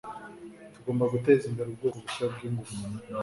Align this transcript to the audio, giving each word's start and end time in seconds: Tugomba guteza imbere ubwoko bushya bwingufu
Tugomba 0.73 1.03
guteza 1.13 1.43
imbere 1.49 1.67
ubwoko 1.69 1.97
bushya 2.05 2.25
bwingufu 2.33 2.75